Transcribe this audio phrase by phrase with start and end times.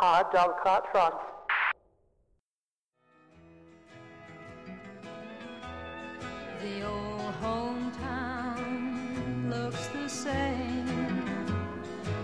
[0.00, 0.32] hard.
[6.62, 8.80] The old hometown
[9.50, 10.88] looks the same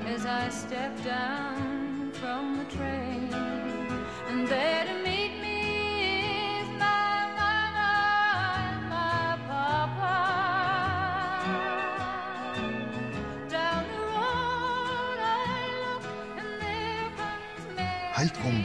[0.07, 3.06] as I step down from the train,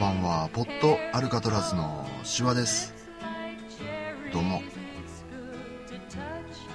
[0.02, 0.50] ばんは。
[0.52, 2.92] ポットアルカトラズのシワです。
[4.32, 4.60] どうも。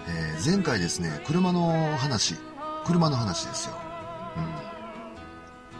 [0.08, 2.36] えー前回ですね、車の話、
[2.86, 3.76] 車の話ですよ。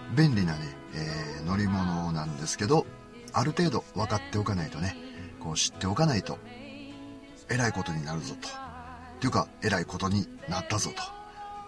[0.09, 0.16] うん。
[0.17, 0.59] 便利なね、
[0.94, 2.86] えー乗り物なんですけど、
[3.31, 4.98] ある程度分かっておかないとね、
[5.39, 6.39] こう知っておかないと、
[7.50, 8.50] えらいことになるぞと。
[8.50, 11.02] っていうか、えらいことになったぞと。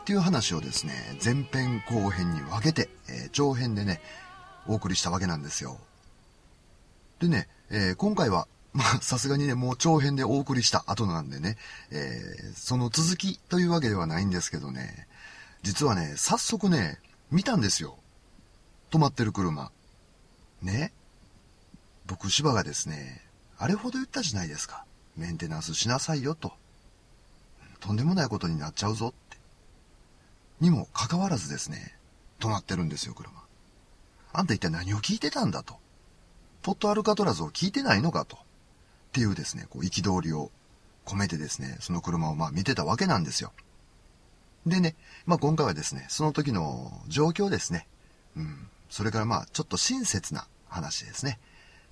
[0.02, 0.92] っていう話をですね、
[1.24, 4.02] 前編後編に分けて、えー長編でね、
[4.68, 5.78] お送りしたわけなんですよ。
[7.20, 11.58] でね、えー今回は、 まあ、さすがにね、もう長編でお送りした後なんでね、
[11.92, 15.08] えーその続きというわけではないんですけどね、
[15.64, 17.00] 実はね、早速ね、
[17.32, 17.98] 見たんですよ。
[18.92, 19.72] 止まってる車。
[20.62, 20.94] ね？
[22.06, 23.22] 僕、芝がですね、
[23.58, 24.86] あれほど言ったじゃないですか。
[25.16, 26.54] メンテナンスしなさいよと。
[27.80, 29.38] とんでもないことになっちゃうぞって。
[30.60, 31.96] にもかかわらずですね、
[32.40, 33.39] 止まってるんですよ、車。
[34.32, 35.78] あんた一体何を聞いてたんだと。
[36.62, 38.38] ポットアルカトラズを聞いてないのかと。
[38.38, 38.40] っ
[39.12, 40.52] ていうですね、こう、憤りを
[41.06, 43.52] 込めてですね、その車をまあ見てたわけなんですよ。
[44.66, 47.88] でね、まあ今回はですね、その時の状況ですね。
[48.38, 48.68] うん。
[48.90, 51.40] それからまあちょっと親切な話ですね。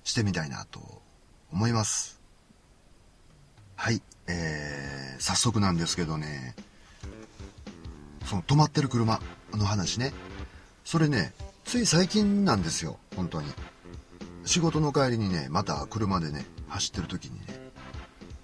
[0.04, 1.02] してみたいなと
[1.52, 2.20] 思います。
[3.74, 4.02] はい。
[4.28, 6.54] えー、早速なんですけどね、
[8.26, 9.20] その止まってる車
[9.52, 10.12] の話ね。
[10.84, 11.32] それね、
[11.68, 13.48] つい最近なんですよ、本当に。
[14.46, 17.44] 仕事の帰りにね、また車でね、走ってる時にね、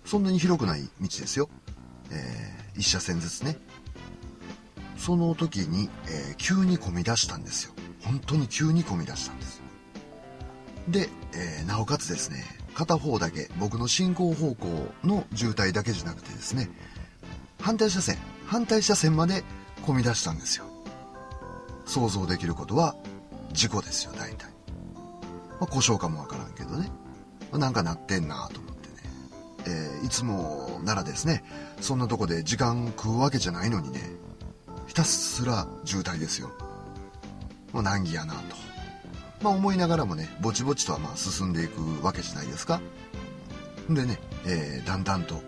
[0.04, 1.48] そんなに広くない道ですよ。
[2.10, 3.56] えー、一車線ずつね。
[4.98, 7.72] その時に、えー急に混み出したんですよ。
[8.02, 9.62] 本当に急に混み出したんです。
[10.88, 16.68] で、えーなおかつですね、片方だけ、僕の進行方向の渋滞だけじゃなくてですね、
[17.58, 19.44] 反対車線、反対車線まで
[19.86, 20.66] 混み出したんですよ。
[21.86, 22.94] 想像できることは
[23.54, 24.48] 事故ですよ、大体。
[25.60, 26.90] まあ、故障かもわからんけどね。
[27.50, 28.94] まあなんかなってんなと思ってね。
[29.66, 31.44] えーいつもならですね、
[31.80, 34.00] そんなとこで時間食うわけじゃないのにね、
[34.86, 36.50] ひたすら渋滞ですよ。
[37.72, 38.56] もう難儀やなと。
[39.40, 42.80] まあ思いながらもね、ぼちぼちとはま進んでいくわけじゃないですか。
[43.88, 45.40] でね、えーだんだんと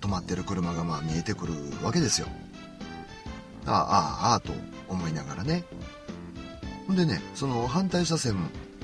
[0.00, 2.26] 止まってる車がまあ見えてくるわけですよ。
[3.66, 4.52] ああ、ああ、ああと
[4.88, 5.64] 思いながらね。
[6.92, 8.36] ほんでね、その反対車線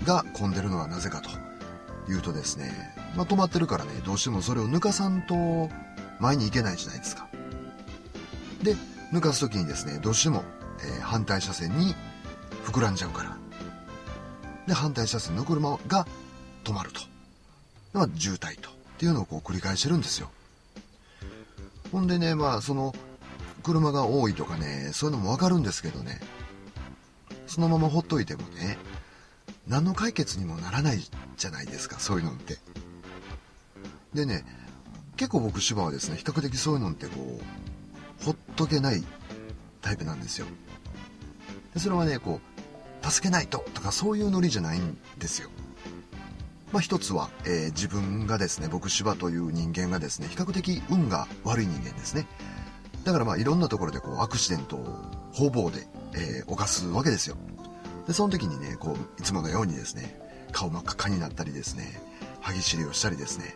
[0.07, 1.29] が混んでるのはなぜかと
[2.11, 2.73] いうとですね、
[3.15, 5.69] まあ止まってるからね、どうしてもそれを抜かさんと
[6.19, 7.29] 前に行けないじゃないですか。
[8.63, 8.77] で、
[9.13, 10.43] 抜かすときにですね、どうしても、
[10.81, 11.95] えー反対車線に
[12.65, 13.37] 膨らんじゃうから。
[14.67, 16.07] で、反対車線の車が
[16.65, 17.03] 止まると。
[17.93, 18.71] まあ渋滞と。
[18.71, 20.31] っていうのをこう繰り返してるんですよ。
[21.93, 22.95] ほんでね、まあその、
[23.63, 26.23] 車が多いとかね、そういうのもわかるんですけどね、
[27.49, 28.79] そのままほっといてもね、
[29.67, 31.01] 何の解決にもならない
[31.37, 32.59] じゃないですか、そういうのって。
[34.15, 34.45] でね、
[35.17, 37.41] 結構僕芝はですね、比較的そういうのってこ
[38.21, 39.03] う、ほっとけない
[39.81, 40.47] タイプなんですよ。
[41.75, 42.41] でそれはね、こ
[43.03, 45.51] う、助けないととかそういうノリじゃないんですよ。
[46.73, 52.27] まあ一つは、えー自分がですね、僕芝という人間がですね、比較的運が悪い人間ですね。
[53.05, 57.37] だからまあいろんなところでこうアクシデントを方々で、えー犯すわけですよ。
[58.07, 60.19] で、その時にね、こう、いつものようにですね、
[60.53, 62.01] 顔真っ赤になったりですね、
[62.41, 63.55] 歯ぎしりをしたりですね、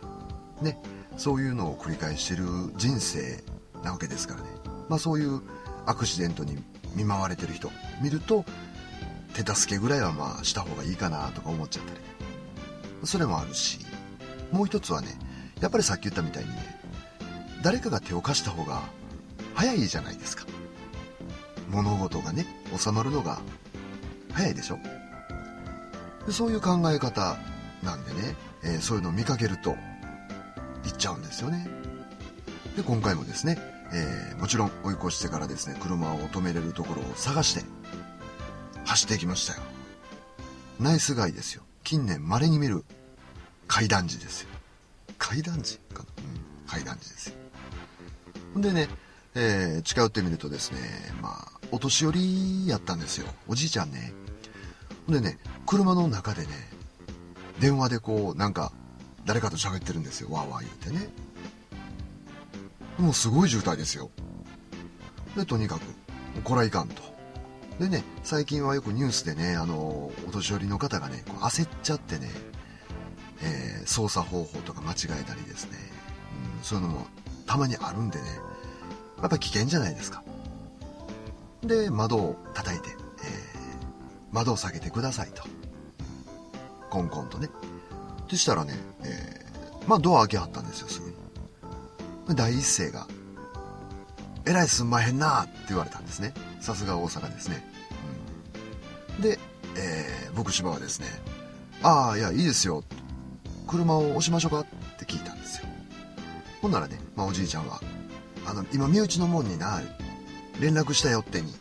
[0.60, 0.80] ね、
[1.16, 2.44] そういうのを繰り返してる
[2.76, 3.42] 人生
[3.82, 4.48] なわけですからね。
[4.88, 5.40] まあそういう
[5.86, 6.62] アクシデントに
[6.94, 7.70] 見舞われてる人
[8.02, 8.44] 見ると、
[9.34, 12.00] 手助けぐらいはまあした方がいいかなとか思っちゃったり。
[13.04, 13.78] それもあるし、
[14.52, 15.08] もう一つはね、
[15.60, 16.80] やっぱりさっき言ったみたいにね、
[17.62, 18.82] 誰かが手を貸した方が
[19.54, 20.44] 早いじゃないですか。
[21.72, 22.46] 物事がね、
[22.76, 23.40] 収まるのが
[24.32, 24.78] 早いでしょ？
[26.26, 27.36] でそういう考え方
[27.82, 29.70] なんでね、えーそういうのを見かけると、
[30.84, 31.66] 行っちゃうんですよね。
[32.76, 33.58] で、今回もですね、
[33.92, 37.64] えーもちろん追い越してからですね、車を止めれるところを探して、
[38.84, 39.60] 走っていきましたよ。
[40.78, 41.62] ナイスガイですよ。
[41.84, 42.84] 近年稀に見る
[43.66, 44.48] 階段時ですよ。
[45.18, 46.08] 階段時かな？
[46.18, 46.20] う
[46.66, 47.34] ん、階段時ですよ。
[48.56, 48.88] でね、
[49.34, 50.78] えー近寄ってみるとですね、
[51.20, 53.26] まあ、お年寄りやったんですよ。
[53.48, 54.12] おじいちゃんね。
[55.08, 56.48] でね車の中でね
[57.60, 58.72] 電話でこうなんか
[59.24, 60.30] 誰かと喋ってるんですよ。
[60.30, 61.10] わーわー言うてね。
[62.98, 64.10] もうすごい渋滞ですよ。
[65.34, 65.82] でとにかく
[66.44, 67.02] これはいかんと。
[67.80, 69.76] でね最近はよくニュースでねあの
[70.28, 72.30] お年寄りの方がねこう焦っちゃってね、
[73.42, 75.78] えー、操作方法とか間違えたりですね、
[76.58, 77.06] うん、そういうのも
[77.46, 78.24] たまにあるんでね。
[79.20, 80.22] やっぱ危険じゃないですか。
[81.62, 82.96] で窓を叩いて、えー、
[84.32, 85.42] 窓を下げてくださいと。
[86.90, 87.48] コンコンとね。
[88.28, 88.74] そしたらね、
[89.04, 91.16] えー、まあドア開けはったんですよすぐに。
[92.34, 93.06] 第一声が
[94.46, 96.32] 「えらいすんまへんな」って言われたんですね。
[96.60, 97.64] さすが大阪ですね、
[99.16, 99.38] うん、で、
[99.76, 101.06] えー、僕芝はですね
[101.82, 102.84] 「ああいやいいですよ。
[103.66, 104.66] 車を押しましょうか?」っ
[104.98, 105.66] て聞いたんですよ。
[106.62, 107.80] ほんならね、まあ、おじいちゃんは
[108.46, 109.80] 「あの今身内のもんにな
[110.62, 111.52] 連絡したよってに。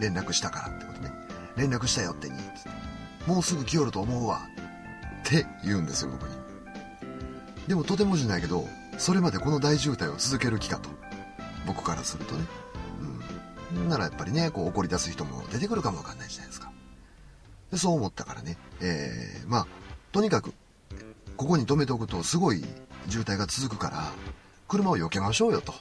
[0.00, 1.12] 連絡したからってことね
[1.56, 2.34] 連絡したよってに。
[3.24, 4.48] もうすぐ来よると思うわ。
[5.20, 6.34] って言うんですよ僕に。
[7.68, 8.66] でもとてもじゃないけど
[8.98, 10.90] それまでこの大渋滞を続ける気かと。
[11.68, 12.44] 僕からするとね。
[13.76, 13.88] うん。
[13.88, 16.72] ならやっぱりねこう怒り出す人も出てくるかもわかんないじゃないですか。
[17.70, 18.58] でそう思ったからね。
[18.80, 19.66] えー、まあ
[20.10, 20.52] とにかく
[21.36, 22.64] ここに止めておくとすごい
[23.08, 24.10] 渋滞が続くから
[24.66, 25.74] 車を避けましょうよと。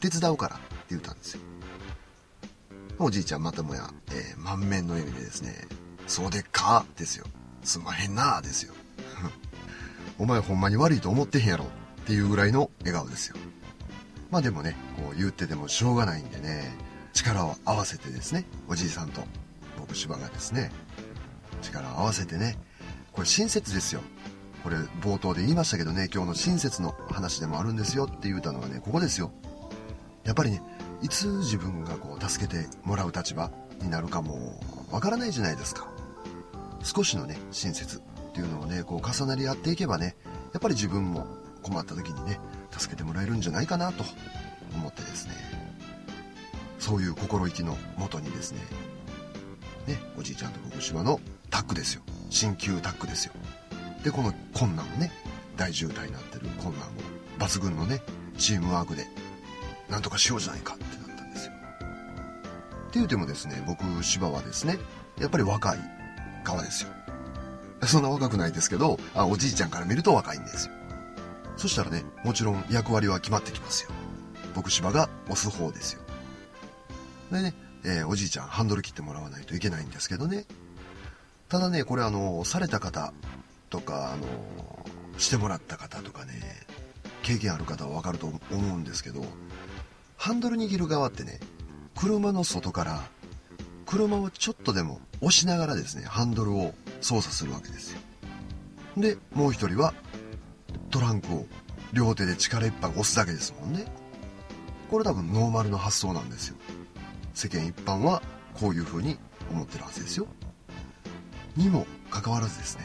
[0.00, 0.75] 手伝うから。
[0.90, 1.40] 言ったんですよ。
[2.98, 5.54] おじいちゃんまたもや、えー、満面の笑みでですね
[6.06, 7.26] そうでっかですよ。
[7.62, 8.72] すまへんなですよ。
[10.18, 11.68] お前ほんまに悪いと思ってへんやろっ
[12.06, 13.36] ていうぐらいの笑顔ですよ。
[14.30, 16.74] まあでもねこう言っててもしょうがないんでね
[17.12, 19.22] 力を合わせてですねおじいさんと
[19.78, 20.70] 僕芝がですね
[21.62, 22.58] 力を合わせてね
[23.12, 24.00] これ親切ですよ。
[24.62, 29.32] これ冒頭で言いましたけどね今日の親切の話でもあるんですよって言うたのはねここですよ。
[30.26, 30.60] やっぱりね
[31.02, 33.50] いつ自分がこう助けてもらう立場
[33.80, 35.88] になるかもわからないじゃないですか。
[36.82, 40.16] 少しのね親切っていうのをねこう重なり合っていけばね
[40.52, 41.26] やっぱり自分も
[41.62, 42.38] 困った時にね
[42.70, 44.04] 助けてもらえるんじゃないかなと
[44.74, 45.32] 思ってですね。
[46.78, 48.60] そういう心意気のもとにですね。
[49.86, 51.20] ねおじいちゃんと福島の
[51.50, 52.02] タッグですよ。
[52.30, 53.32] 新旧タッグですよ。
[54.02, 55.12] でこの困難をね
[55.56, 56.90] 大渋滞になってる困難を
[57.38, 58.02] 抜群のね
[58.38, 59.06] チームワークで
[59.88, 61.52] なんとかしようじゃないかってなったんですよ。
[61.52, 64.78] って言うてもですね僕芝はですね
[65.18, 65.78] やっぱり若い
[66.44, 66.90] 側ですよ。
[67.86, 70.72] そんな若くないですけどあおじいちゃんから見ると若いんですよ。
[71.56, 73.90] そしたらねもちろん役割は決まってきますよ。
[74.54, 76.02] 僕芝が押す方ですよ。
[77.30, 77.54] でね、
[77.84, 80.46] えー、おじいちゃんハンドル切ってもらわないといけないんですけどね。
[81.48, 83.12] ただねこれあのされた方
[83.70, 84.26] とかあの
[85.18, 86.32] してもらった方とかね
[87.22, 89.24] 経験ある方は分かると思うんですけど
[90.16, 91.38] ハンドル握る側ってね
[91.94, 93.00] 車の外から
[93.86, 98.00] 車をちょっとでも押しながらですねハンドルを操作するわけですよ。
[98.96, 99.94] でもう一人は
[100.90, 101.46] トランクを
[101.92, 103.84] 両手で力いっぱい押すだけですもんね。
[104.90, 106.56] これ多分ノーマルの発想なんですよ。
[107.34, 108.22] 世間一般は
[108.54, 109.18] こういう風に
[109.50, 110.26] 思ってるはずですよ。
[111.56, 112.84] にもかかわらずですね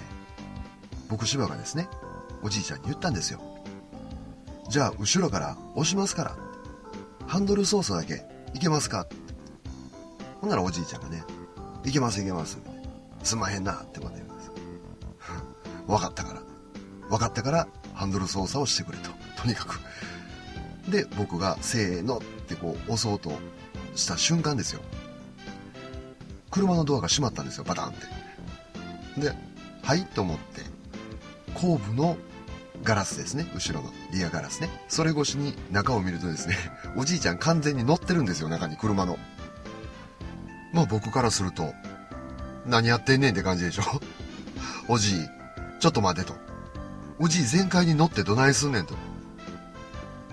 [1.09, 1.87] 僕芝がですね
[2.43, 3.41] おじいちゃんに言ったんですよ。
[4.69, 6.50] じゃあ後ろから押しますから。
[7.31, 9.07] ハンドル操作だけいけますか？
[10.41, 11.23] ほんならおじいちゃんがね
[11.85, 12.59] いけますいけます。
[13.23, 14.51] すまへんなってまた言うんです
[15.87, 16.41] 分 かったから。
[17.07, 19.11] 分かったからハンドル操作をしてくれと。
[19.41, 19.79] とにかく。
[20.91, 23.31] で僕が「せーの」ってこう押そうと
[23.95, 24.81] した瞬間ですよ。
[26.49, 27.63] 車のドアが閉まったんですよ。
[27.63, 27.93] バタンっ
[29.15, 29.21] て。
[29.21, 29.33] で
[29.83, 30.63] はいと思って
[31.53, 32.17] 後部の
[32.83, 33.45] ガラスですね。
[33.53, 34.69] 後ろのリアガラスね。
[34.87, 36.57] それ越しに中を見るとですね
[36.97, 39.17] おじいちゃん完全に乗ってるんですよ中に車の。
[40.73, 41.73] まあ僕からすると
[42.65, 43.83] 何やってんねんって感じでしょ？
[44.87, 45.27] おじい
[45.79, 46.35] ちょっと待てと。
[47.19, 48.95] おじい全開に乗ってどないすんねんと。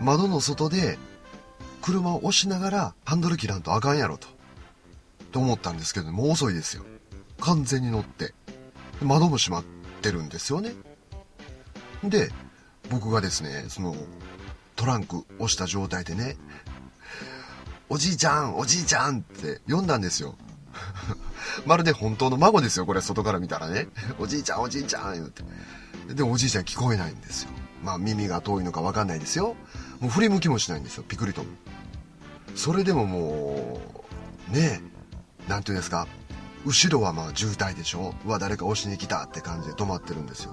[0.01, 0.99] 窓の外で
[1.83, 4.29] 車を押しながらハンドル切らんとあかんやろと。
[5.33, 6.85] と思ったんですけどもう遅いですよ。
[7.41, 8.35] 完全に乗って。
[9.03, 9.65] 窓も閉まっ
[10.03, 10.73] てるんですよね。
[12.05, 12.31] で
[12.91, 13.95] 僕がですねその
[14.77, 16.37] トランク押した状態でね
[17.91, 20.37] 「おじいちゃんおじいちゃん」って呼んだんですよ。
[21.67, 23.89] まるで本当の孫ですよこれ外から見たらね
[24.19, 25.43] 「おじいちゃんおじいちゃん」言うて。
[26.15, 27.51] でもおじいちゃん聞こえないんですよ。
[27.83, 29.57] まあ耳が遠いのか分かんないですよ。
[30.01, 31.45] もう振り向きもしないんですよピクリと。
[32.55, 33.81] それでもも
[34.51, 36.07] うねえ何て言うんですか。
[36.65, 38.15] 後ろはまあ渋滞でしょ。
[38.25, 40.53] うわ誰か押しに来たって感じで止まってるんですよ。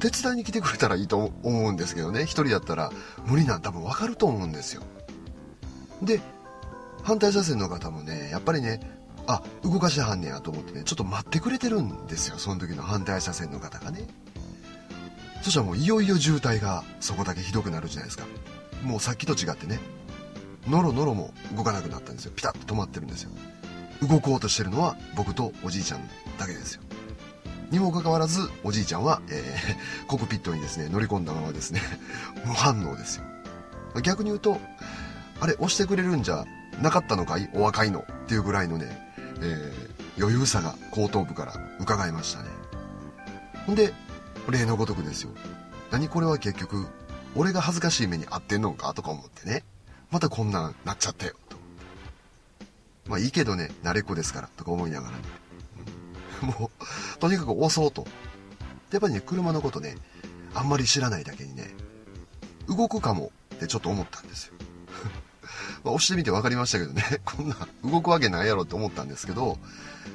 [0.00, 2.22] 手伝いに来てくれたらいいと思うんですけどね。
[2.22, 2.90] 一人だったら
[3.26, 4.82] 無理なん多分分かると思うんですよ。
[6.02, 6.20] で
[7.02, 8.80] 反対車線の方もねやっぱりね
[9.26, 12.38] あ動かしはんねやと思ってねちょっと待ってくれてるんですよ。
[12.38, 14.06] その時の反対車線の方がね。
[15.42, 18.24] そしたらもういよいよ渋滞がそこだけひどくなるじゃないですか。
[18.82, 19.78] もうさっきと違ってね
[20.68, 22.32] ノロノロも動かなくなったんですよ。
[22.34, 23.30] ピタッと止まってるんですよ。
[24.02, 26.00] 動こうとしてるのは僕とおじいちゃん
[26.38, 26.82] だけですよ。
[27.70, 31.80] にもかかわらずおじいちゃんは、えー、 コクピットにですね乗り込んだままですね
[32.44, 33.24] 無反応ですよ。
[34.02, 34.60] 逆に言うと
[35.40, 36.44] あれ押してくれるんじゃ
[36.80, 37.48] なかったのかい？
[37.54, 38.00] お若いの。
[38.00, 38.86] っていうぐらいのね、
[39.40, 42.48] えー、余裕さが後頭部から伺いましたね。
[43.66, 43.92] ほんで
[44.48, 45.30] 例のごとくですよ。
[45.90, 46.86] 何これは結局
[47.34, 48.94] 俺が恥ずかしい目に遭ってんのか？
[48.94, 49.64] とか思ってね。
[50.10, 51.56] またこんなんなっちゃったよと。
[53.08, 55.22] まあいいけどね慣れっこですからとか思いながらね。
[56.58, 56.84] もう、
[57.20, 58.06] とにかく押そうと。
[58.90, 59.94] やっぱりね、車のことね、
[60.54, 61.70] あんまり知らないだけにね、
[62.68, 64.54] 動くかもってちょっと思ったんですよ。
[65.84, 69.58] まあ、押してみて分かりましたけどね、 こんな動くわけないやろって思ったんですけど、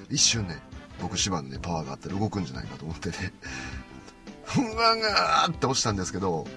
[0.09, 0.59] 一瞬ね、
[1.01, 3.33] 僕芝のね、パワーがあったら動くんじゃないかと思ってね、
[4.43, 6.47] ふんわがーって押したんですけど、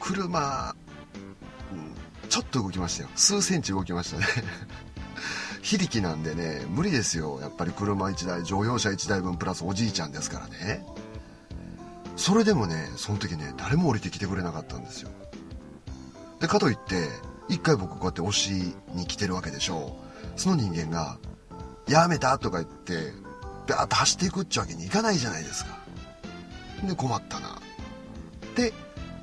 [0.00, 0.76] 車、
[1.72, 3.08] うん、ちょっと動きましたよ。
[3.16, 4.26] 数センチ動きましたね。
[5.66, 7.40] 非力なんでね、無理ですよ。
[7.40, 10.86] やっぱり車1台、乗用車1台分プラスおじいちゃんですからね。
[12.14, 15.10] それでもね、その時ね、誰も降りてきてくれなかったんですよ。
[16.38, 17.08] で、かといって、
[17.48, 19.96] 一回僕こうやって押しに来てるわけでしょ
[20.36, 20.40] う。
[20.40, 21.18] その人間が、
[21.88, 23.12] やめたとか言って、
[23.66, 25.76] バーッと走っていくっちゅうわけにいかないじゃないですか。
[26.84, 27.48] で、困ったな。
[27.48, 28.72] って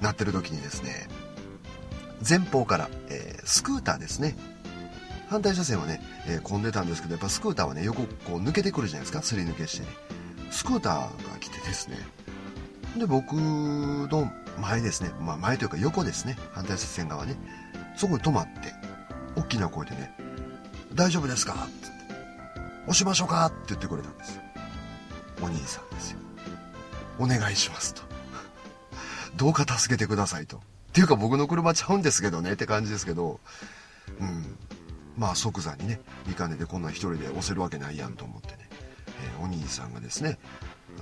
[0.01, 1.07] なってる時にですね、
[2.27, 4.35] 前方から、えー、スクーターですね。
[5.33, 9.87] 反対車線はね、えー、混んでたんですけど、やっぱスクーターはね、横こう抜けてくるじゃないですか、すり抜けしてね。
[10.51, 11.09] スクーターが
[11.39, 11.97] 来てですね。
[12.99, 17.35] で、僕の前ですね、まあ前というか横ですね、反対車線側ね。
[17.97, 18.75] そこに止まって、
[19.35, 20.15] 大きな声でね、
[20.93, 21.53] 大丈夫ですか？
[21.53, 21.95] ってって、
[22.83, 23.47] 押しましょうか？
[23.47, 24.39] って言ってくれたんです。
[25.41, 26.19] お兄さんですよ。
[27.17, 28.03] お願いしますと。
[29.35, 30.57] どうか助けてくださいと。
[30.57, 30.61] っ
[30.93, 33.39] ていうか僕の車ちゃうんですけどねって感じですけど、
[34.19, 34.59] うん。
[35.17, 38.57] まあ即座にね見かねてこんなん一人で押せるわけないやんと思ってね、
[39.39, 40.37] えー、お兄さんがですね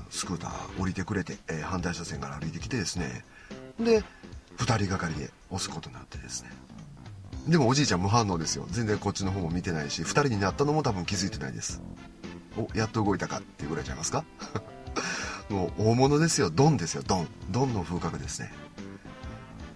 [0.09, 3.25] スクーター降りてくれて、えー、反対車線から歩いてきてですね。
[3.79, 4.03] で
[4.57, 6.49] 2人がかりで押すことになってですね。
[7.47, 8.67] でもおじいちゃん無反応ですよ。
[8.69, 11.81] 全然こっちの方も見てないし2人になったのも多分気づいてないです。
[12.57, 14.23] おやっと動いたかっていうぐらいちゃいますか？
[15.49, 16.49] もう大物ですよ。
[16.49, 17.03] ドンですよ。
[17.05, 17.27] ドン。
[17.49, 18.53] ドンの風格ですね。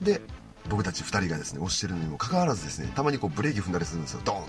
[0.02, 0.22] で
[0.70, 4.22] 僕たち2人がですね押してるのにもかかわらずですねたまにこうブレーキ踏んだりするんですよ。
[4.24, 4.46] ドーンっ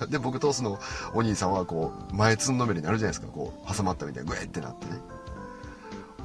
[0.00, 0.06] て。
[0.10, 0.80] で僕通すの
[1.14, 3.32] お兄さんはこう前つんのめりになるじゃないですか。
[3.32, 5.00] こう挟まったみたいにグエってなってね。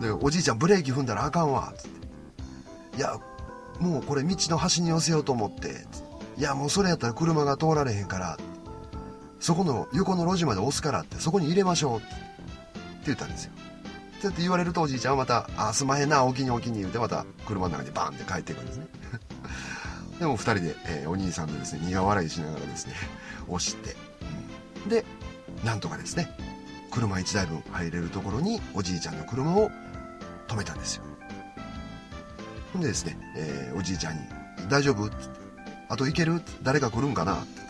[0.02, 2.98] でおじいちゃんブレーキ踏んだらあかんわつって。
[2.98, 3.18] いや
[3.80, 5.86] もうこれ道の端に寄せようと思って
[6.38, 8.38] いやもうそれやったら車が通られへんから
[9.40, 11.18] そこの横の路地まで押すからって。
[11.18, 12.06] そこに入れましょうって
[13.06, 13.52] 言ったんですよ。
[14.20, 18.88] ってって言われるとおじいちゃんはまた「あすまへんなおきにおきに」言うてまた車の中にバンって帰っていくんですね
[20.20, 22.94] でも2人で、えー、お兄さんとですね苦笑いしながらですね
[23.48, 23.96] 押して、
[24.84, 25.06] うん、で
[25.64, 26.30] なんとかですね
[26.92, 29.72] 車1台分入れるところにおじいちゃんの車を
[30.48, 31.04] 止めたんですよ
[32.74, 34.22] ほんでですね、えー、おじいちゃんに
[34.70, 35.16] 「大丈夫?」って
[35.88, 37.68] あと行ける誰か来るんかな?」って言っ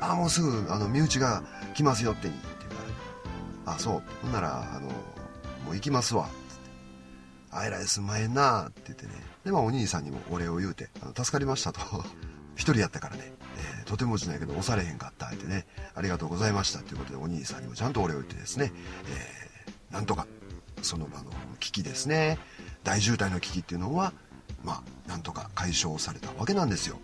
[0.00, 1.42] たら「あもうすぐあの身内が
[1.74, 2.76] 来ますよってに」って言うか
[3.66, 4.90] ら「あそうほんならあの
[5.68, 6.34] もう行きますわ」って
[7.52, 8.00] 「あえらいす。
[8.00, 9.12] んまへんな」って言ってね。
[9.44, 11.80] でまあお兄さんにもお礼を言うて「あの助かりました」と。
[12.56, 13.32] 一人やったからね、
[13.80, 15.26] えー、とてもじないけど押されへんかった。
[15.28, 15.64] ってね。
[15.94, 16.80] ありがとうございました。
[16.80, 18.72] ということでお兄さんにもちゃんとお礼を言ってですね、
[19.06, 20.26] えー、なんとか
[20.82, 22.38] その場の危機ですね。
[22.82, 24.12] 大渋滞の危機っていうのは
[24.64, 26.98] まあなんとか解消されたわけなんですよ。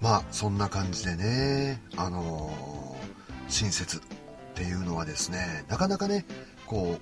[0.00, 4.00] まあそんな感じでねあのー、親切っ
[4.54, 6.24] ていうのはですねなかなかね
[6.72, 6.96] こ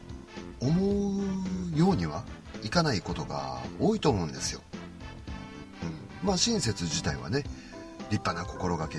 [0.61, 1.23] う思
[1.75, 2.25] うようには
[2.65, 4.61] いかないことが多いと思うんですよ、
[6.23, 7.45] うん、まあ親切自体はね
[8.11, 8.99] 立派な心がけ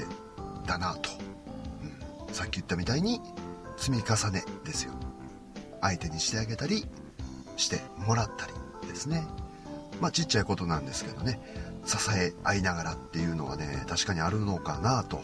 [0.66, 1.10] だなと、
[2.28, 3.20] うん、さっき言ったみたいに
[3.76, 4.94] 積み重ねですよ。
[5.82, 6.86] 相手にしてあげたり
[7.58, 8.54] してもらったり
[8.88, 9.26] ですね。
[10.00, 11.42] まあちっちゃいことなんですけどね。
[11.86, 15.24] 支え合いながらっていうのはね確かにあるのかなと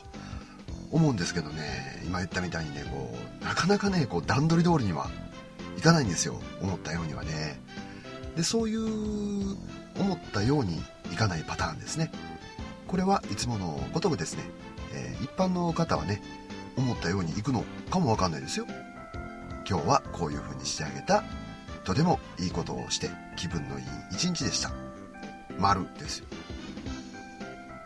[0.91, 2.01] 思うんですけどね。
[2.05, 5.09] 今言ったみたいにねこうなかなかねこう段取り通りには
[5.77, 6.39] いかないんですよ。
[6.61, 7.61] 思ったようにはね。
[8.35, 9.57] でそういう
[9.99, 10.81] 思ったように
[11.11, 12.11] いかないパターンですね。
[12.87, 14.43] これはいつものことくですね、
[14.93, 16.21] えー、一般の方はね
[16.77, 18.65] 思ったようにいくのかもわかんないですよ。
[19.69, 21.23] 今日はこういう風にしてあげた。
[21.83, 24.71] とてもいいことをして気分のいい一日でした。
[25.59, 26.25] 丸ですよ。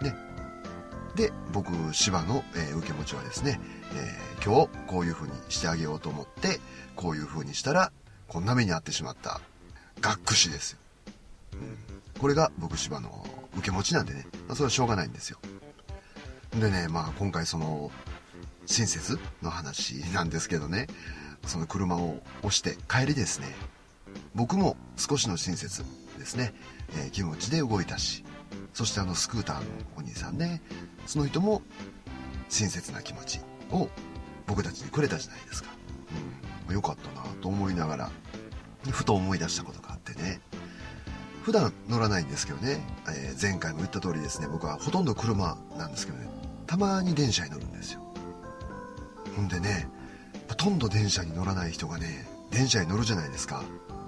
[0.02, 0.16] ね。
[1.16, 3.60] で僕芝の、えー、受け持ちはですね、
[3.94, 6.60] えー、今日こういう風にしてあげようと思って、
[6.96, 7.92] こういう風にしたら、
[8.28, 9.42] こんな目に遭ってしまった。
[10.00, 10.80] 学士ですよ。
[11.54, 11.78] うん。
[12.20, 13.26] これが僕芝の
[13.58, 15.38] 受け持ちなんでね、まあ、それはしょうがないんですよ。
[16.60, 17.92] でね、まあ今回その、
[18.66, 20.88] 親切の話なんですけどね、
[21.46, 23.48] その車を押して帰りですね、
[24.36, 25.84] 僕も少しの親切
[26.18, 26.54] ですね、
[26.96, 28.24] えー、気持ちで動いたし、
[28.74, 29.64] そしてあのスクーターの
[29.98, 30.62] お兄さんね、
[31.06, 31.62] その人も
[32.50, 33.40] 親切な気持ち
[33.72, 33.90] を
[34.48, 35.70] 僕たちにくれたじゃないですか。
[36.68, 38.12] うん、よかったなと思いながら、
[38.90, 40.42] ふと思い出したことがあってね、
[41.44, 46.28] 普段乗らないんですけどね、えー、前回も言った通りですね、僕はほとんど車なんですけどね、
[46.68, 48.02] たまに電車に乗るんですよ。
[49.36, 49.88] ほんでね、
[50.48, 53.64] ほとんど電車に乗らない人がね、電車に乗るじゃないですか。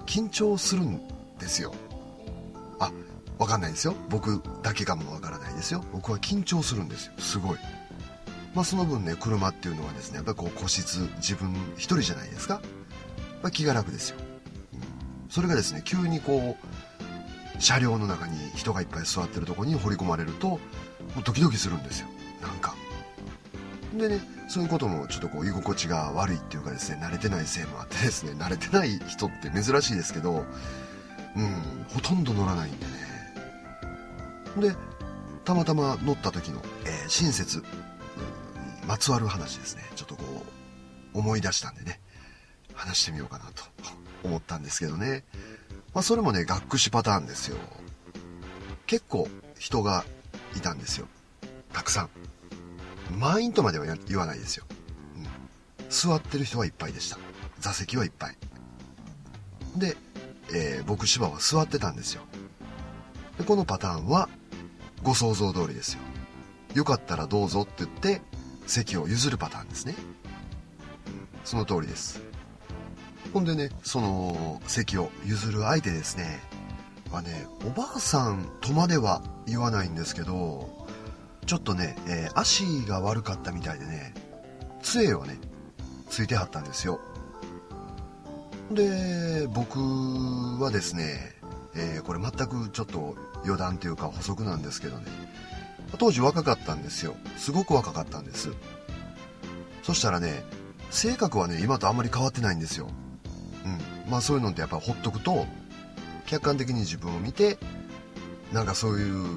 [0.06, 1.00] 緊張するん
[1.38, 1.74] ですよ。
[2.78, 2.92] あ、
[3.38, 3.94] わかんないですよ。
[4.10, 5.84] 僕だけかもわからないですよ。
[5.92, 7.12] 僕は緊張するんですよ。
[7.18, 7.58] すごい。
[8.54, 12.60] まあその分ね、車っていうのはですね、やっぱこう個室、自分一人じゃないですか。
[13.42, 14.16] まあ、気が楽ですよ、
[14.72, 14.80] うん。
[15.28, 16.56] それがですね、急にこ
[17.58, 20.58] う、車両の中に人がいっぱい座ってるとこに掘り込まれると、も
[21.18, 22.08] うドキドキするんですよ。
[22.40, 22.74] なんか。
[23.94, 30.44] でね、そういうこともちょっとこう居心地が悪いっていうかですね、慣れてないせいもあってですね、慣れてない人って珍しいですけど、
[31.36, 34.70] うん、ほとんど乗らないんでね。
[34.70, 34.76] で、
[35.44, 37.62] たまたま乗った時の、えー、親切
[38.86, 39.82] まつわる話ですね。
[39.96, 40.24] ちょっとこ
[41.14, 42.00] う、思い出したんでね、
[42.74, 43.64] 話してみようかなと
[44.22, 45.24] 思ったんですけどね。
[45.94, 47.56] まあそれもね、学士パターンですよ。
[48.86, 50.04] 結構人が
[50.56, 51.06] いたんですよ。
[51.72, 52.10] たくさん。
[53.18, 54.64] 満員とまでは言わないですよ。
[55.16, 55.88] うん。
[55.88, 57.18] 座ってる人はいっぱいでした。
[57.60, 58.36] 座席はいっぱい。
[59.76, 59.96] で、
[60.52, 62.22] えー、僕芝は座ってたんですよ。
[63.38, 64.28] で、このパターンは、
[65.02, 66.00] ご想像通りですよ。
[66.74, 68.22] よかったらどうぞって言って、
[68.66, 69.94] 席を譲るパターンですね。
[71.44, 72.20] その通りです。
[73.32, 76.40] ほんでね、その席を譲る相手ですね、
[77.10, 80.86] はね、おばあさんとまでは言わないんですけど、
[81.46, 84.14] ちょっとね、えー、足が悪かったみたいでね、
[84.82, 85.38] 杖をね、
[86.08, 87.00] ついてはったんですよ。
[88.70, 89.78] で、僕
[90.60, 91.34] はですね、
[91.76, 95.06] えー、これ全くちょっと余談というか補足なんですけどね、
[95.96, 97.14] 当時若かったんですよ。
[97.36, 98.50] すごく若かったんです。
[99.82, 100.44] そしたらね、
[100.90, 102.88] 性格はね、今とあんまり変わってないんですよ。
[103.64, 103.68] う
[104.08, 104.10] ん。
[104.10, 105.46] まあそういうのってやっぱほっとくと、
[106.26, 107.58] 客観的に自分を見て、
[108.52, 109.36] なんかそういう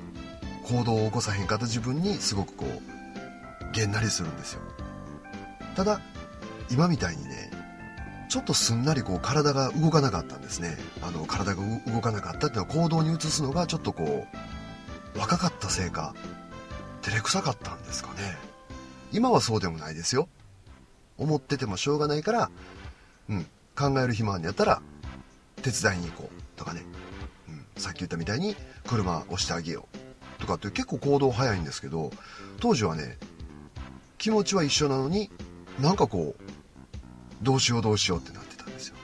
[0.67, 4.61] 行動を起こさへんかった自分にすごくこうげんなりするんですよ
[5.75, 6.01] ただ
[6.69, 7.49] 今みたいにね
[8.29, 14.27] ちょっとすんなりこう体が動かなかったんですねあの体が動かなかったっていうのは行動に移すのがちょっとこ
[15.15, 16.13] う若かったせいか
[17.07, 18.37] 照れくさかったんですかね。
[19.13, 20.27] 今はそうでもないですよ。
[21.17, 22.51] 思っててもしょうがないから
[23.29, 24.81] うん考える暇にやったら
[25.61, 26.83] 手伝いに行こうとかね、
[27.47, 29.87] うん、さっき言ったみたいに車押してあげよ
[30.37, 32.11] うとかって結構行動早いんですけど
[32.59, 33.17] 当時はね
[34.17, 35.31] 気持ちは一緒なのに
[35.79, 36.43] なんかこう
[37.41, 38.97] どうしようどうしようってなってたんですよ。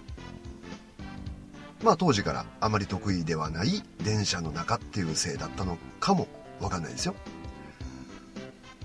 [1.84, 6.28] まあ当時からあまり得意ではない電車の中っていうせいだったのかも
[6.60, 7.16] わかんないですよ。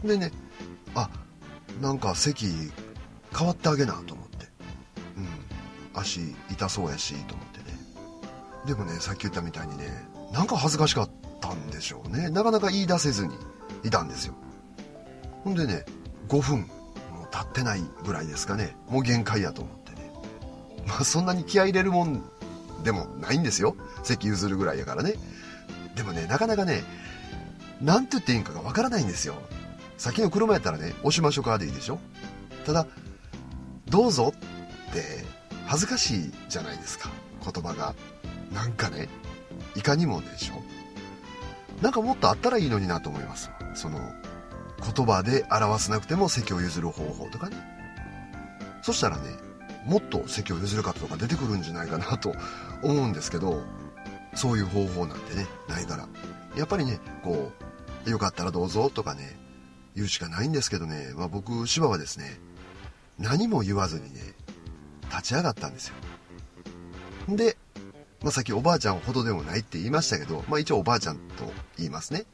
[0.05, 0.33] でね
[0.95, 1.11] あ
[1.81, 2.47] なんか席
[3.37, 4.47] 変わってあげなと思って。
[5.17, 6.01] うん。
[6.01, 7.65] 足痛そうやしと思ってね。
[8.67, 9.87] でもねさっき言ったみたいにね
[10.33, 12.31] なんか恥ずかしかったんでしょうね。
[12.31, 13.35] なかなか言い出せずに
[13.85, 14.35] いたんですよ。
[15.45, 15.85] ほんでね
[16.29, 16.65] 5分も
[17.25, 18.77] う経ってないぐらいですかね。
[18.89, 20.11] もう限界やと思ってね。
[20.87, 22.23] まあそんなに気合入れるもん
[22.83, 23.77] でもないんですよ。
[24.03, 25.15] 席譲るぐらいやからね。
[25.95, 26.83] でもねなかなかね
[27.81, 29.35] 何て言っていいんかがわからないんですよ。
[29.99, 31.99] 先の車やったらね押しましょうかでいいでしょ？
[32.65, 32.87] ただ
[33.89, 35.25] どうぞって
[35.67, 37.11] 恥ずかしいじゃないですか
[37.45, 37.95] 言葉が。
[38.53, 39.09] なんかね
[39.77, 40.63] いかにもでしょ？
[41.83, 43.51] なんかもっとあったらいいのになと思います。
[43.75, 43.99] その
[44.95, 47.57] 言葉で表せなくても席を譲る方法とかね。
[48.83, 49.25] そしたらね
[49.85, 52.33] もっと席を譲る方とか出てくるんじゃないかなと
[52.83, 53.63] 思うんですけど
[54.35, 56.09] そういう方法なんてねないから。
[56.57, 57.53] やっぱりねこ
[58.07, 59.37] うよかったらどうぞとかね
[59.99, 62.39] 言うしかないんですけどね、まあ、僕芝はですね
[63.19, 64.21] 何も言わずにね
[65.11, 65.95] 立ち上がったんですよ
[67.29, 67.57] で
[68.23, 72.25] まあ、さっきおばあちゃんほどでもないって言いましたけど、まあ、一応おばあちゃんと言いますね。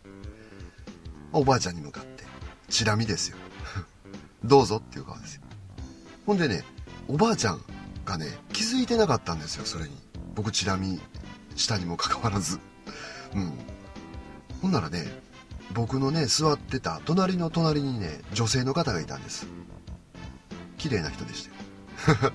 [1.33, 2.25] おばあちゃんに向かって、
[2.71, 3.37] チラ見ですよ。
[4.45, 5.43] どうぞっていう顔ですよ。
[6.25, 6.65] ほんでね、
[7.07, 7.63] おばあちゃん
[8.07, 9.91] がね、気づいてなかったんですよ、それに。
[10.35, 10.99] 僕、チラ見
[11.55, 12.59] したにもかかわらず。
[13.35, 13.53] うん。
[14.63, 15.23] ほんならね、
[15.75, 19.47] 僕のね、座ってた隣の隣にね、女性の方がいたんです。
[20.79, 22.33] 綺麗な人でしたよ。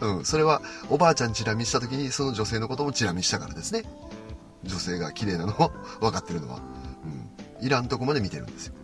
[0.16, 3.84] うん、それはおばあちゃんチラ見した時にその女性のこともチラ見したからですね。
[4.64, 6.60] 女性が綺麗なのを 分かってるのは。
[7.04, 7.66] うん。
[7.66, 8.74] いらんとこまで見てるんですよ。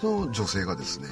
[0.00, 1.08] その女性がですね、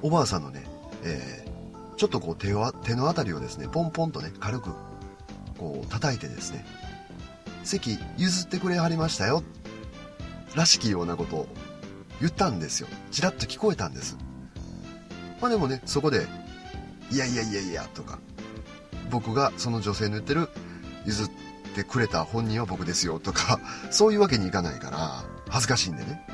[0.00, 0.64] おばあさんのね、
[1.02, 4.70] えー、ちょっとこう手を、手のあたりをですね、ポンポンとね、軽く、
[5.58, 6.64] こう叩いてですね、
[7.64, 9.42] 席譲ってくれはりましたよ、
[10.54, 11.48] らしきようなことを
[12.20, 12.88] 言ったんですよ。
[13.10, 14.16] ちらっと聞こえたんです。
[15.40, 16.26] まあでもね、そこで、
[17.10, 18.18] いやいやいやいや、とか、
[19.10, 20.48] 僕がその女性の言ってる、
[21.06, 21.30] 譲っ
[21.74, 26.26] てくれた本人は僕ですよ、とか、 そういうわけにいかないから、恥ずかしいんでね。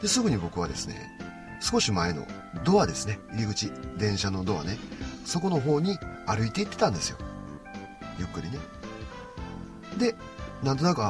[0.00, 1.18] で、すぐに僕はですね、
[1.60, 2.26] 少し前の
[2.64, 4.78] ドアですね、入り口、電車のドアね、
[5.24, 7.18] そこの方に歩いて行ってたんですよ。
[8.18, 8.58] ゆっくりね。
[9.98, 10.14] で、
[10.62, 11.02] なんとなく、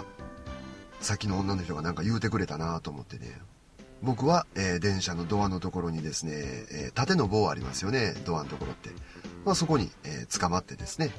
[1.01, 3.41] さっきの女の人がなんか言うてくれたなと思ってね、
[4.03, 8.91] 僕は、えー、電車のドアのところにですね、えー、縦の棒ありますよね、ドアのところって。
[9.45, 11.11] まあそこに、えー、捕まってですね、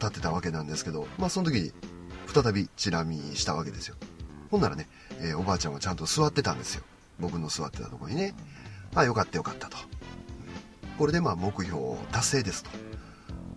[0.00, 1.72] 立ってたわけなんですけど、まあその時に
[2.32, 3.96] 再びチラ見したわけですよ。
[4.50, 4.88] ほんならね、
[5.22, 6.82] えおばあちゃんはちゃんと座ってたんですよ。
[7.18, 8.34] 僕の座ってたとこにね。
[8.94, 9.76] あ、よかったよかったと。
[10.98, 12.70] これでまあ目標を達成ですと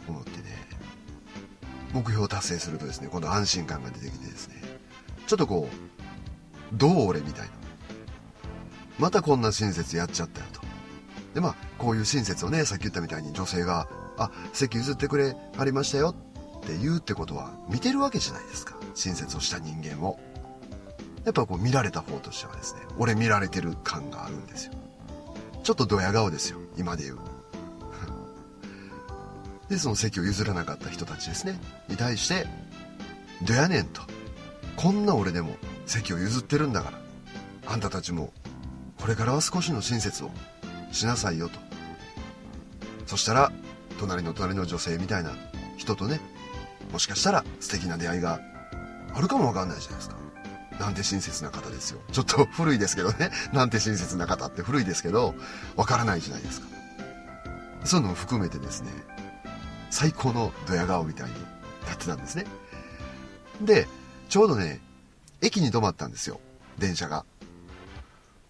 [0.08, 0.68] 思ってね、
[1.94, 4.63] 目標を達成するとですね、今度安心感が出てきてですね、
[5.28, 7.52] ちょっとこう、どう俺みたいな。
[9.00, 10.62] またこんな親切やっちゃったよと。
[11.34, 16.16] でまあ、こういう親切をね、さっき言ったみたいに女性が、あ、席譲ってくれはりましたよ
[16.60, 18.76] って言うってことは見てるわけじゃないですか。
[18.94, 20.20] 親切をした人間を。
[21.26, 24.74] やっぱこう見られた方としてはですね、俺見られてる感があるんですよ。
[25.64, 27.18] ちょっとドヤ顔ですよ、今で言う。
[29.70, 32.46] で、その席を譲らなかった人たちですね、に対して、
[33.42, 34.02] どやねんと。
[34.76, 35.56] こんな俺でも
[35.86, 37.00] 席を譲ってるんだから、
[37.72, 38.34] あんたたちも、
[39.00, 40.32] これからは少しの親切を
[40.92, 41.60] しなさいよと。
[43.06, 43.52] そしたら、
[44.00, 45.32] 隣の隣の女性みたいな
[45.78, 46.20] 人とね、
[46.92, 48.40] もしかしたら素敵な出会いが
[49.14, 50.16] あるかもわかんないじゃないですか。
[50.80, 52.02] なんて親切な方ですよ。
[52.12, 53.32] ちょっと古いですけどね。
[53.54, 55.36] なんて親切な方って古いですけど、
[55.76, 56.68] わからないじゃないですか。
[57.84, 58.92] そういうのも含めてですね、
[59.90, 61.34] 最高のドヤ顔みたいに
[61.88, 62.46] なってたんですね。
[63.62, 63.88] で、
[64.30, 64.82] ちょうどね、
[65.42, 66.40] 駅に止まったんですよ。
[66.78, 67.26] 電車が。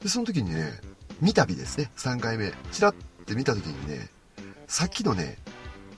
[0.01, 0.79] で、その時にね、
[1.21, 4.09] 三度ですね、3回目、チラって見た時にね、
[4.67, 5.37] さっきのね、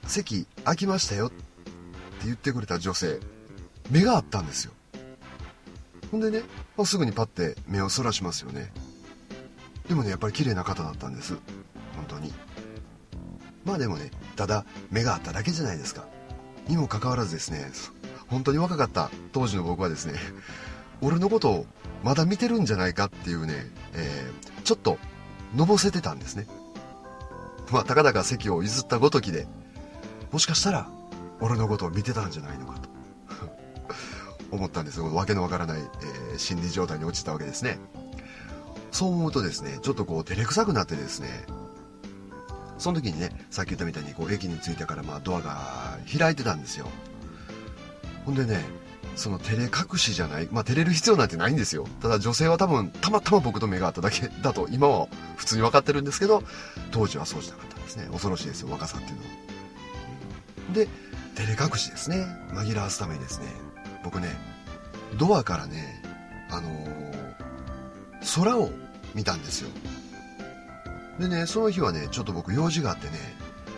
[0.06, 1.36] 席空きましたよって
[2.26, 3.20] 言ってくれた女性、
[3.90, 4.74] 目があったんですよ。
[6.12, 6.42] ほんでね、
[6.78, 8.72] まあ、すぐにパッて目をそらしますよね。
[9.88, 11.34] でもね、やっぱり綺麗な方だったんです。
[11.96, 12.34] 本当に。
[13.64, 16.06] まあでもね、ただ目があっただけじゃないですか。
[16.68, 17.72] にもかかわらずですね、
[18.30, 20.14] 本当に若かった当時の僕はですね、
[21.02, 21.66] 俺のことを
[22.04, 24.98] まだ見てるんじゃないかっていうね、えー、ちょっと、
[25.56, 26.48] のぼせてたんですね。
[27.72, 29.48] まあ、たかだか席を譲ったごときで、
[30.32, 30.90] もしかしたら、
[31.40, 32.90] 俺のことを見てたんじゃないのかと。
[34.52, 35.14] 思ったんですよ。
[35.14, 37.80] わけのわからない、えー、心理状態に落ちたわけですね。
[38.92, 41.46] そう思うとですね、ちょっとこう、照れくさくなってですね、
[42.78, 46.88] その時にね、さっき言ったみたいに、こう、駅に着いてから、まあ、ドアが開いてたんですよ。
[48.26, 48.64] ほんでね、
[49.16, 51.88] その照れ隠しじゃない、まあ、照れる必要なんてないんですよ。
[52.02, 55.08] ただ女性は多分、たまたま僕と目が合っただけだと、今は
[55.38, 56.44] 普通に分かってるんですけど、
[56.92, 58.08] 当時はそうしなかったんですね。
[58.12, 59.46] 恐ろしいですよ、若さっていうのは。
[60.74, 60.88] で、
[61.36, 62.26] 照れ隠しですね。
[62.52, 63.46] 紛らわすためにですね、
[64.04, 64.30] 僕ね、
[65.18, 66.02] ドアからね、
[66.50, 68.72] あのー、空を
[69.14, 69.70] 見たんですよ。
[71.20, 73.14] でね、その日はね、ちょっと僕用事があってね、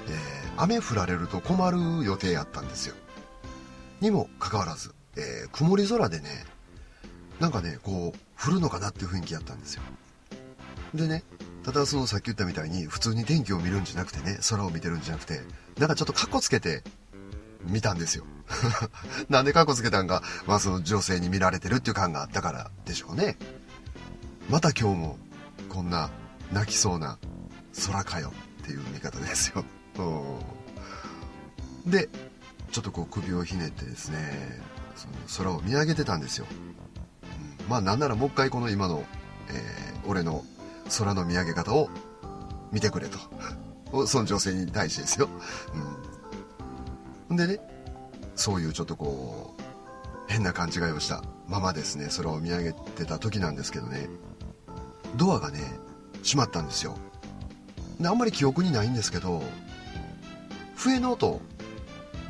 [0.07, 2.95] えー、雨降られると困る予定やったんですよ。
[4.01, 6.45] にもかかわらず、えー、曇り空でね、
[7.39, 9.81] なんかね、こう、降るのかなっていう雰囲気やったんですよ。
[10.93, 11.23] でね、
[11.63, 15.41] ただそのさっき言ったみたいに、普通に天気を見るんじゃなくてね、空を見てるんじゃなくて、
[15.77, 16.83] なんかちょっとカッコつけて
[17.65, 18.25] 見たんですよ。
[19.27, 23.37] なんでカッコつけたんか、まあその女性に見られてるっていう感があったからでしょうね。
[24.49, 25.19] また今日も、
[25.67, 26.09] こんな
[26.53, 27.19] 泣きそうな
[27.85, 28.31] 空かよ
[28.63, 29.65] っていう見方ですよ。
[31.85, 32.09] で、
[32.71, 34.17] ちょっとこう首をひねってですね、
[34.95, 35.13] その
[35.51, 36.45] 空を見上げてたんですよ。
[36.51, 39.03] うん、まあなんならもう一回この今の、
[39.49, 40.43] えー、俺の
[40.97, 41.89] 空の見上げ方を
[42.71, 43.17] 見てくれと。
[44.05, 45.29] その女性に対してですよ。
[47.29, 47.59] うんでね、
[48.35, 49.61] そういうちょっとこう、
[50.31, 54.07] 変な勘違いをしたままですね、空を見上げてた時なんですけどね、
[55.17, 55.59] ドアがね、
[56.23, 56.97] 閉まったんですよ。
[57.99, 59.43] で、あんまり記憶にないんですけど、
[60.75, 61.41] 笛の音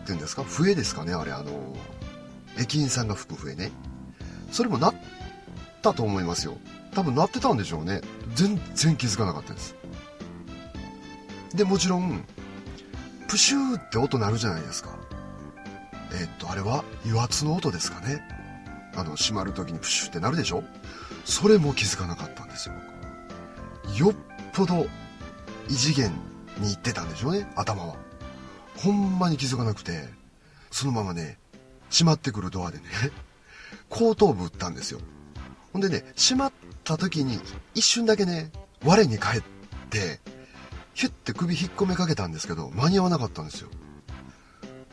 [0.07, 0.43] ていうんですか？
[0.43, 1.13] 笛ですかね？
[1.13, 1.75] あれ、あの、
[2.57, 3.71] 駅員さんが吹く笛ね。
[4.51, 4.95] それもなっ
[5.83, 6.57] たと思いますよ。
[6.93, 8.01] 多分鳴ってたんでしょうね。
[8.33, 9.75] 全然気づかなかったです。
[11.53, 12.23] でもちろん
[13.27, 14.97] プシューって音鳴るじゃないですか
[16.19, 18.21] え、っとあれは油圧の音ですかね
[18.95, 20.63] あの閉まる時にプシューってなるでしょ？
[21.25, 22.75] それも気づかなかったんですよ
[23.97, 24.15] よっ
[24.53, 24.87] ぽど
[25.69, 26.11] 異次元
[26.59, 27.95] に行ってたんでしょうね頭は
[28.77, 30.07] ほんまに気づかなくて
[30.71, 31.37] そのままね
[31.89, 32.83] 閉まってくるドアでね
[33.89, 34.99] 後頭部打ったんですよ。
[35.73, 36.51] ほんでね閉まっ
[36.83, 37.39] た時に
[37.73, 38.51] 一瞬だけね
[38.83, 39.43] 我に返っ
[39.89, 40.19] て
[40.93, 43.69] ヒュッて首引っ込めかけたんですけど間に合わなかったんですよ。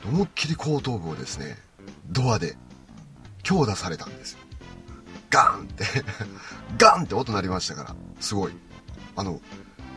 [0.04, 1.56] 思いっきり後頭部をですね
[2.06, 2.56] ドアで
[3.42, 4.38] 強打されたんですよ。
[5.30, 5.84] ガーンって
[6.78, 8.52] ガーンって音鳴りましたからすごい。
[9.16, 9.40] あの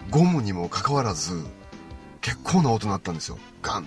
[0.10, 1.45] ゴムにもかかわらず
[2.28, 3.38] 結構な音鳴ったんですよ。
[3.62, 3.86] ガンっ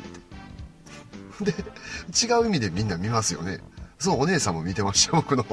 [1.43, 1.53] て。
[1.53, 3.59] で違う意味でみんな見ますよね。
[3.99, 5.45] そうお姉さんも見てました僕の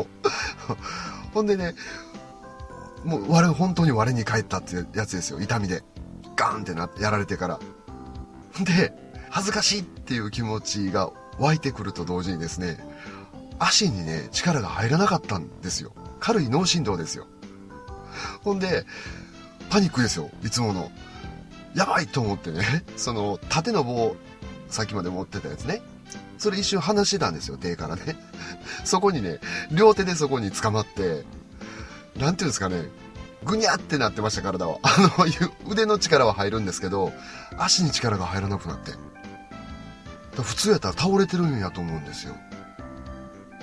[1.34, 1.76] ほんでね
[3.04, 5.42] もう我本当に我に返ったってやつですよ。
[5.42, 5.84] 痛みで。
[6.38, 7.60] ガンってなやられてから。
[8.64, 8.94] で
[9.30, 12.78] 恥ずかしいっていう気持ちが湧いてくると同時にですね
[13.60, 15.92] 足にね力が入らなかったんですよ。
[16.22, 17.28] 軽い脳振動ですよ。
[18.46, 18.86] ほんで
[19.70, 20.90] パニックですよいつもの。
[21.78, 22.84] やばいと思ってね。
[22.98, 24.16] その縦の棒
[24.68, 25.82] さっきまで持ってたやつね。
[26.40, 28.18] それ一瞬離してたんですよ手からね。
[28.84, 29.40] そこにね
[29.72, 31.24] 両手でそこに捕まって
[32.18, 32.90] なんていうんですかね。
[33.44, 34.80] ぐにゃってなってました体は。
[34.84, 35.26] あの
[35.70, 37.14] 腕の力は入るんですけど
[37.60, 38.94] 足に力が入らなくなって。
[40.42, 42.36] 普通やったら倒れてるんやと思うんですよ。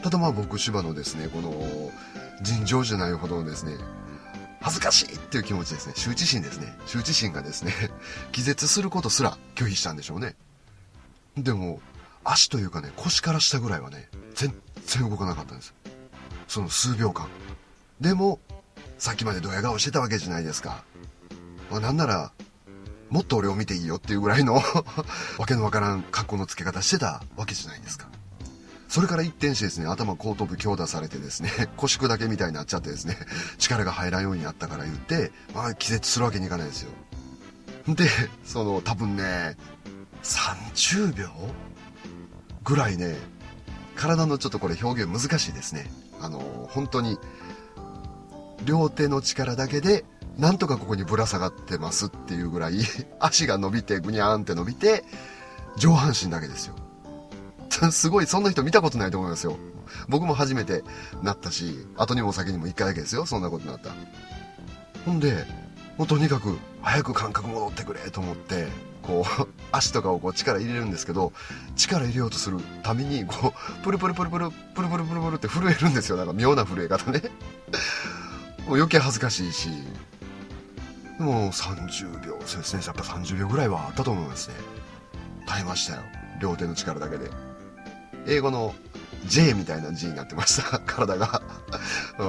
[0.02, 1.90] ただまあ僕芝のですねこの
[2.42, 3.76] 尋常じゃないほどのですね
[4.64, 5.92] 恥ずかしいっていう気持ちですね。
[5.94, 6.74] 羞恥心ですね。
[6.86, 7.74] 羞恥心がですね
[8.32, 10.36] 気絶することすら拒否したんでしょうね。
[11.36, 11.82] でも
[12.24, 14.54] 足というかね腰から下ぐらいはね全
[14.86, 15.74] 然動かなかったんです。
[16.48, 17.28] その数秒間。
[18.00, 18.40] でも
[18.98, 20.82] さっきまでドヤ顔してたわけじゃないですか。
[21.70, 22.32] まあ、なんなら、
[23.10, 24.54] もっと俺を見ていいよっていうぐらいの
[25.38, 28.08] わけのわからん格好のつけ方してたわけじゃないですか。
[28.94, 33.16] それから一転してですね、頭後頭部強打されてですね、 腰砕けみたいになっちゃってですね、
[33.58, 36.90] 力が入らんようになったから言って、まあ気絶するわけにいかないですよ。
[37.88, 38.08] で、
[38.44, 39.56] その多分ね、
[40.22, 41.28] 30秒
[42.62, 43.16] ぐらいね、
[43.96, 45.90] 体のちょっとこれ表現難しいですね。
[46.20, 47.18] あの、本当に
[48.64, 50.04] 両手の力だけで
[50.38, 52.78] なんとかここにぶら下がってますっていうぐらい
[53.18, 55.04] 足が伸びてぐにゃーんって伸びて
[55.76, 56.76] 上半身だけですよ
[57.90, 59.56] すごい、そんな人見たことないと思いますよ。
[60.08, 60.84] 僕も初めて
[61.22, 63.90] なったし、後にも先にも1回だけですよ、そんなことになった。
[65.04, 65.46] ほんで、
[65.96, 68.68] もうとにかく、早く感覚戻ってくれと思って、
[69.02, 71.32] こう、 足とかをこう力入れるんですけど、
[71.76, 76.16] 力入れようとするために、こう、プルプルプルプル、プルプルプルプルって震えるんですよ。
[76.16, 77.22] なんか妙な震え方ね。
[78.66, 79.68] もう余計恥ずかしいし、
[81.18, 84.54] もう30秒、そうですね、やっぱ30秒ぐらいはあったと思いますね。
[85.46, 86.02] 耐えましたよ。
[86.40, 87.30] 両手の力だけで。
[88.26, 88.74] 英語の
[89.26, 90.78] J みたいな字になってました。
[90.86, 91.42] 体が。
[92.18, 92.24] う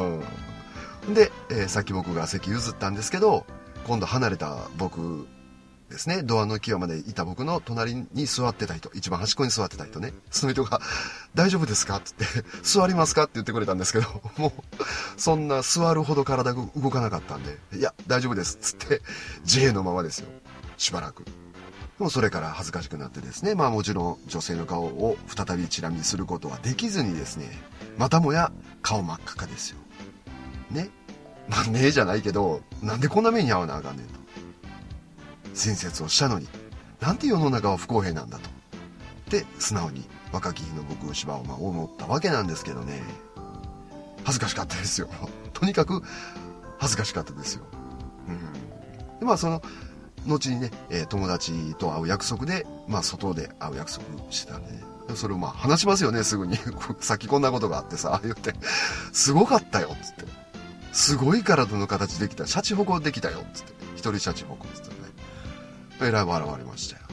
[1.09, 1.13] ん。
[1.13, 3.45] で、えー、さっき僕が席譲ったんですけど
[3.85, 5.27] 今度離れた僕
[5.89, 10.81] ですね、ドアの際までいた僕の隣に座ってた人、一番端っこに座ってた人ね、その人が、
[11.35, 14.51] 大丈夫ですかって言って、座りますかって言ってくれたんですけど、もう、
[15.15, 19.01] そんな座るほど体が動かなかったんで、いや、大丈夫です、つって、
[19.43, 20.27] J のままですよ。
[20.75, 21.23] しばらく。
[22.03, 27.49] もそれから恥ずかしくなってですね、まあもちろん女性の顔を再びチラ見することはできずにですね、
[27.97, 29.77] またもや顔真っ赤かですよ。
[30.71, 30.89] ね。
[31.47, 34.25] まあねえじゃないけど、なんでこんな目に遭わなあかんねんと。
[35.55, 36.47] 親切をしたのに
[36.99, 38.49] なんて世の中は不公平なんだと
[39.29, 43.01] で素直に若き日の僕を芝を思ったわけなんですけどね
[44.23, 45.09] 恥ずかしかったですよ
[45.53, 46.03] とにかく
[46.77, 47.63] 恥ずかしかったですよ、
[48.27, 49.61] うん、でまあその
[50.25, 54.79] 後にね、えー、友達と会う約束で、まあ、外で会う約束してたんで、ね、
[55.15, 56.57] それをまあ話しますよねすぐに。
[57.01, 58.53] さっきこんなことがあってさ言って。
[59.13, 60.25] すごかったよつって。
[60.91, 62.47] すごい体の形できた。
[62.47, 63.73] シャチホコできたよつって。
[63.95, 64.95] 一人シャチホコつって
[66.01, 67.03] えらい笑われましたよ。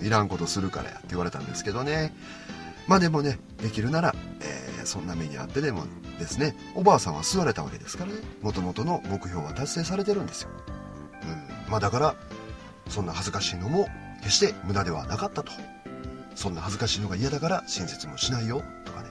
[0.00, 2.14] いらんことするからやって言われたんですけどね。
[2.86, 5.84] まあでもね、できるなら、えー、そんな目にあってでも
[6.18, 10.50] ですね、おばあさんは座れたわけですからね、もともとの目標は達成されてるんですよ。
[11.22, 11.70] うん。
[11.70, 12.14] まあだから、
[12.88, 13.88] そんな恥ずかしいのも
[14.22, 15.52] 決して無駄ではなかったと。
[16.34, 19.08] そんな恥ずかしいのが嫌だから親切もしないよとかね。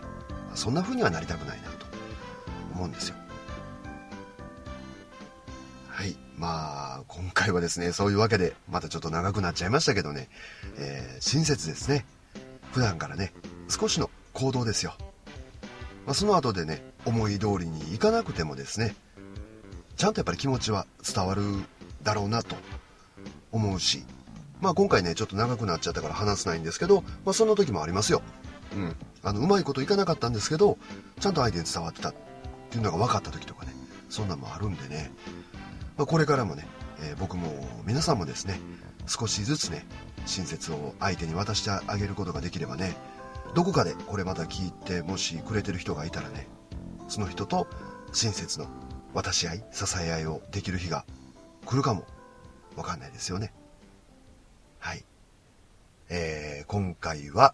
[0.55, 1.85] そんな風にはなりたくないなと
[2.73, 3.15] 思うんですよ。
[5.89, 6.15] はい。
[6.37, 10.29] まあ、今回はですね、そういうわけで、またちょっと長くなっちゃいましたけどね、
[10.77, 12.05] えー、親切ですね。
[12.71, 13.33] 普段からね、
[13.67, 14.95] 少しの行動ですよ。
[16.05, 18.95] まあ、その後でね、思い通りにいかなくてもですね、
[19.97, 21.41] ちゃんとやっぱり気持ちは伝わる
[22.07, 22.55] だろうなと
[23.51, 24.05] 思うし、
[24.61, 28.21] まあ今回ね、ちょっと長くなっちゃったから話せないんですけど、まあそんな時もありますよ。
[28.73, 28.95] うん。
[29.23, 30.77] あの、うまいこといかなかったんですけど、
[31.19, 32.15] ちゃんと相手に伝わってたっ
[32.69, 33.73] ていうのが分かった時とかね、
[34.09, 35.11] そんなんもあるんでね、
[35.97, 36.65] まあこれからもね、
[37.01, 37.51] えー、僕も
[37.85, 38.61] 皆さんもですね、
[39.05, 39.85] 少しずつね、
[40.25, 42.95] 親切を相手に渡してあげることができればね、
[43.53, 46.47] どこかでこれまた聞いてもしくれてる人がいたらね、
[47.09, 47.67] その人と
[48.13, 48.67] 親切の
[49.13, 51.05] 渡し合い、支え合いをできる日が
[51.67, 52.05] 来るかも
[52.77, 53.53] わかんないですよね。
[54.79, 55.03] はい。
[56.09, 57.53] えー、今回は、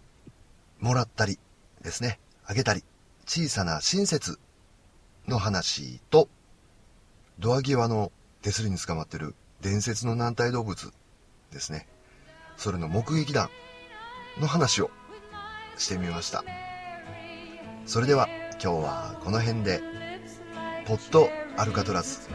[0.78, 1.40] もらったり
[1.82, 2.84] ですね、あげたり、
[3.26, 4.38] 小さな親切
[5.26, 6.28] の話と、
[7.40, 10.92] ドア際の手すりに捕まってる伝説の軟体動物
[11.50, 11.88] ですね。
[12.56, 13.50] それの目撃談
[14.38, 14.90] の話を
[15.76, 16.44] してみました。
[17.84, 18.28] それでは
[18.62, 19.82] 今日はこの辺で、
[20.86, 22.28] ポットアルカトラズ、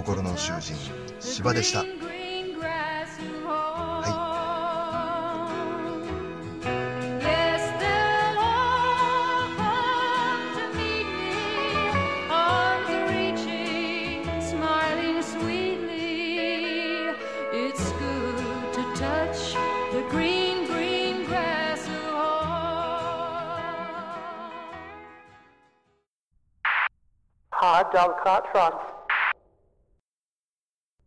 [0.00, 0.74] 心の囚人、
[1.20, 1.84] 芝でした。
[27.52, 28.99] Hard dog cart trot.